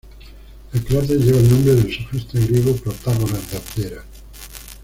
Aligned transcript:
El 0.73 0.83
cráter 0.83 1.19
lleva 1.19 1.37
el 1.37 1.47
nombre 1.47 1.75
del 1.75 1.93
sofista 1.93 2.39
griego 2.39 2.75
Protágoras 2.75 3.51
de 3.51 3.57
Abdera. 3.57 4.03